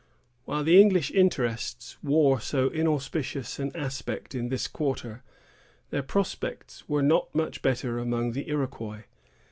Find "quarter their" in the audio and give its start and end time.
4.67-6.01